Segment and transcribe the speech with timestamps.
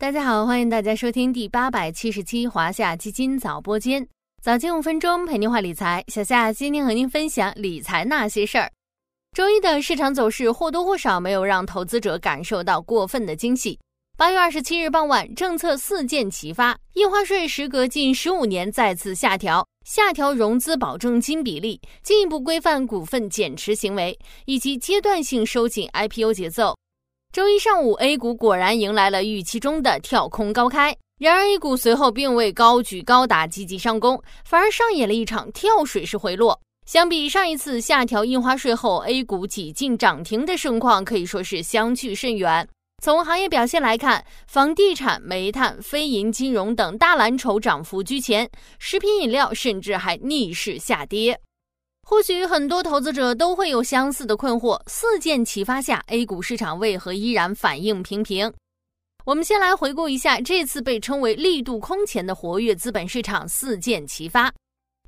[0.00, 4.08] 大家好，欢迎大家收听第八百七十七华夏基金早播间，
[4.42, 6.02] 早间五分钟陪您话理财。
[6.08, 8.72] 小夏今天和您分享理财那些事儿。
[9.36, 13.78] 周一的市场走势或多或少没有让投资者感受到过分的惊喜。
[14.16, 26.74] 八月二十七日傍晚，政策四箭齐发，印花税时隔近十五年再次下调，下调融资保证金比例，进一步规范股份减持行为，以及阶段性收紧 IPO 节奏。
[27.32, 30.96] 周一上午，A 股果然迎来了预期中的跳空高开。
[31.20, 36.60] 然而，A 股随后并未高举高打积极上攻，反而上演了一场跳水式回落。
[36.86, 42.66] 相比上一次下调印花税后，A 股几近涨停的盛况可以说是相去甚远。
[43.00, 51.40] 从行业表现来看，房地产、煤炭、非银金融等大蓝筹涨幅居前，食品饮料甚至还逆势下跌。
[52.02, 58.52] 或许很多投资者都会有相似的困惑：四箭齐发下，A 股市场为何依然反应平平？
[59.24, 64.52] 我们先来回顾一下这次被称为力度空前的活跃资本市场四箭齐发。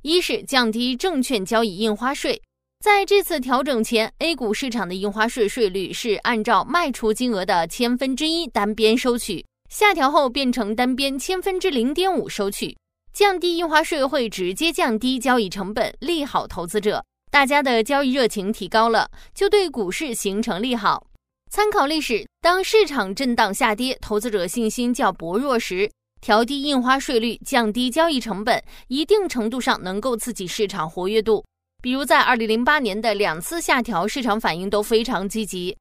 [0.01, 2.41] 一是降低证券交易印花税，
[2.79, 12.75] 在这次调整前，A 股市场的印花税税率是按照卖出金额的千分之一单边收取，下调后变成单边千分之零点五收取。
[13.13, 17.05] 降低印花税会直接降低交易成本，利好投资者。
[17.29, 21.05] 大家的交易热情提高了，就对股市形成利好。
[21.51, 31.45] 参考历史，当市场震荡下跌，投资者信心较薄弱时，调低印花税率，降低交易成本，一定程度上能够刺激市场活跃度。
[31.83, 35.77] 比如在二零零八年的两次下调，市场反应都非常积极。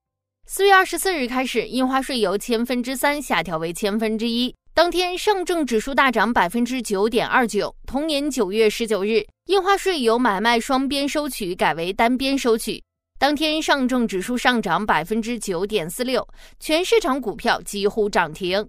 [0.46, 4.55] 四月二十四日开始，印花税由千分之三下调为千分之一。
[4.74, 7.74] 当天，上证指数大涨百分之九点二九。
[7.86, 12.82] 同年九月十九日，印花税由买卖双边收取改为单边收取。
[13.18, 16.26] 当天，上证指数上涨百分之九点四六，
[16.58, 18.66] 全市场股票几乎涨停。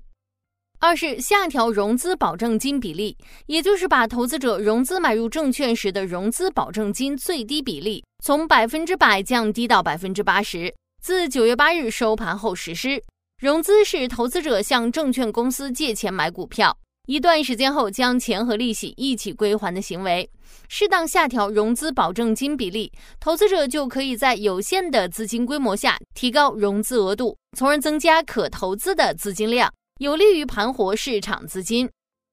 [0.81, 13.01] 二是下调融资保证金比例，也就是把投资者融资买入证券时的融资保证金最低比例从百分之百降低到百分之八十，自九月八日收盘后实施。
[13.43, 16.73] 融资是投资者向证券公司借钱买股票，
[17.07, 20.31] 一段时间后将钱和利息一起归还的行为。
[20.69, 22.89] 适当下调融资保证金比例，
[23.19, 31.89] 投资者就可以在有限的资金规模下提高融资额度，从而增加可投资的资金量，有利于盘活市场资金。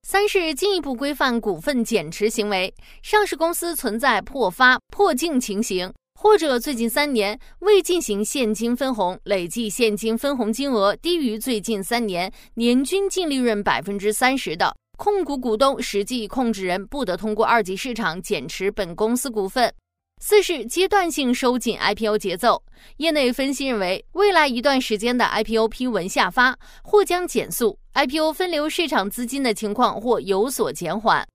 [0.07, 2.73] 三是进一步规范股份减持行为，
[3.03, 5.93] 上市公司存在破发破净情形。
[6.23, 19.73] 或者最近三年未进行现金分红，累计现金分红金额低于最近三年年均净利润百分之三十的控股股东，实际控制人不得通过二级市场减持本公司股份。
[20.21, 22.63] 四是阶段性收紧 IPO 节奏，
[22.99, 31.27] 业内分析认为，未来一段时间的 IPO 批文下发或将减速，IPO 分流市场资金的情况或有所减缓。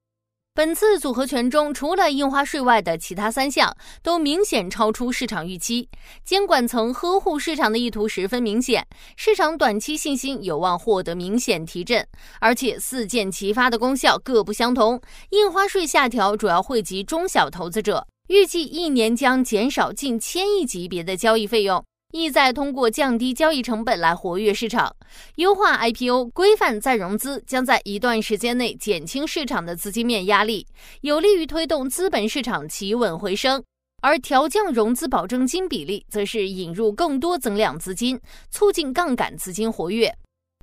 [0.56, 5.90] 本次组合拳中，除了印花税外的其他三项都明显超出市场预期，
[6.24, 12.08] 监管层呵护市场的意图十分明显，市场短期信心有望获得明显提振。
[12.40, 15.02] 而且四箭齐发的功效各不相同，
[15.32, 21.84] 印花税下调主要惠及中小投资者，预计一年将减少近千亿级别的交易费用。
[22.16, 24.96] 意在通过降低交易成本来活跃市场，
[25.36, 30.66] 优化 IPO，规范再融资，将在一段时间内减轻市场的资金面压力，
[31.02, 33.62] 有利于推动资本市场企稳回升。
[34.02, 38.20] 而调降融资保证金比例，则是引入更多增量资金，
[38.52, 40.14] 促进杠杆资金活跃。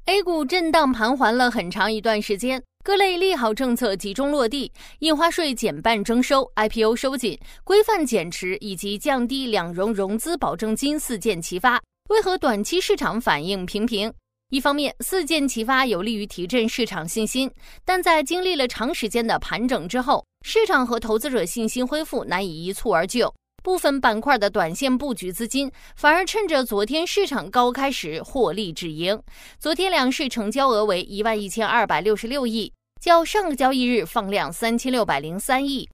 [0.07, 2.63] A 股震荡盘桓了很长一段时间。
[2.85, 14.13] 各类利好政策集中落地，印花税减半征收，IPO 收紧，规范减持以及降低两融融资保证金四箭齐发，为何短期市场反应平平？
[14.49, 17.49] 一方面，四箭齐发有利于提振市场信心，
[17.85, 23.33] 但在经历了长时间的盘整之后，市场和投资者信心恢复难以一蹴而就。
[23.63, 29.21] 部分板块的短线布局资金反而趁着昨天市场高开时获利止盈。
[29.59, 35.89] 昨天两市成交额为一万一千二百六十六亿，较上个交易日放量三千六百零三亿。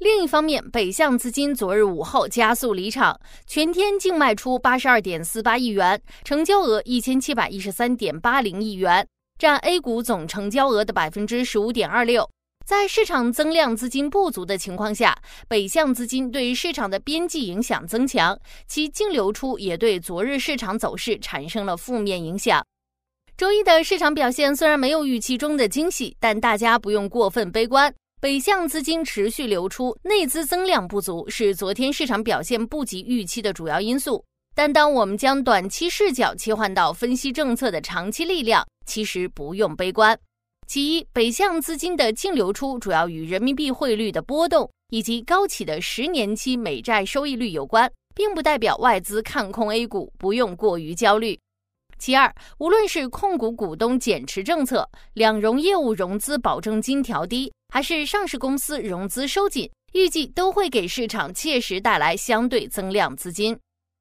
[0.00, 9.06] 另一方面，北向资金昨日午后加速离场，全天净卖出八十二点四八亿元，成交额一千七百一十三点八零亿元，
[9.38, 12.28] 占 A 股总成交额的百分之十五点二六。
[12.64, 15.14] 在市场增量资金不足的情况下，
[15.46, 22.64] 北向资金对市场的边际影响增强，其净流出也对昨日市场走势产生了负面影响。
[23.36, 27.94] 周一的市场表现虽然没有预期中的惊喜，但大家不用过分悲观。
[28.18, 34.24] 北向资金持续流出，内资增量不足是昨天市场表现不及预期的主要因素。
[34.54, 40.18] 但当我们将短期视角切换到分析政策的长期力量，其实不用悲观。
[40.66, 51.38] 其一，北向资金的净流出主要与人民币汇率的波动以及高企的十年期美债收益率有关，并不代表外资看空 A 股，不用过于焦虑。
[51.98, 63.56] 其二，无论是控股股东减持政策、两融业务融资保证金调低，还是上市公司融资收紧，预计都会给市场切实带来相对增量资金。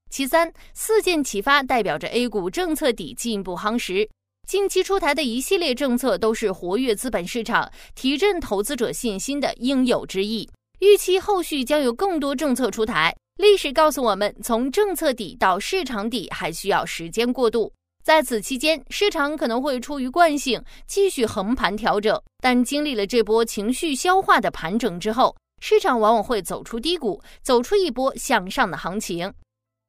[0.09, 4.09] 其三，四件启发代表着 A 股政策底进一步夯实。
[4.47, 10.47] 近期出台的一系列政策都是活跃资本市场、提振投资者信心的应有之义。
[10.79, 13.15] 预期后续将有更多政策出台。
[13.37, 17.71] 历史告诉我们，从政策底到市场底还需要时间过渡。
[18.03, 29.33] 在此期间，市场可能会出于惯性继续横盘调整，但经历了这波情绪消化的盘整之后，市场往往会走出低谷，走出一波向上的行情。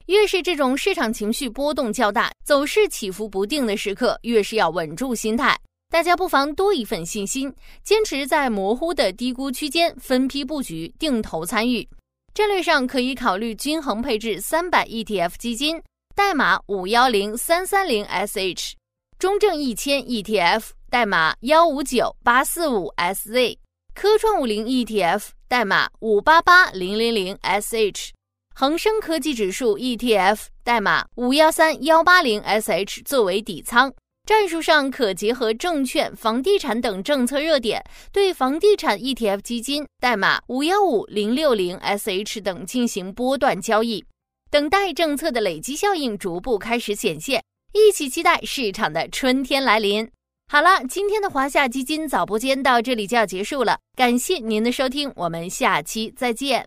[0.07, 5.59] 越是这种市场情绪波动较大、走势起伏不定的时刻，越是要稳住心态。
[5.91, 11.89] 大家不妨多一份信心，坚持在模糊的低估区间分批布局、定投参与。
[12.35, 15.81] 战略上可以考虑均衡配置三百 ETF 基金。
[16.17, 18.75] 代码五幺零三三零 sh，
[19.19, 23.59] 中证一千 ETF 代码幺五九八四五 sz，
[23.95, 28.11] 科创五零 ETF 代码五八八零零零 sh，
[28.57, 33.93] 恒生科技指数 ETF 代码五幺三幺八零 sh 作为底仓。
[34.29, 44.05] 战术上可结合证券、房地产等政策热点，对房地产 ETF 基金代码五幺五零六零 sh 等进行波段交易。
[44.53, 47.43] 等待政策的累积效应逐步开始显现，
[47.73, 50.09] 一起期待市场的春天来临。
[50.47, 56.65] 好了，今天的华夏基金早播间到这里就要结束了，感谢您的收听，我们下期再见。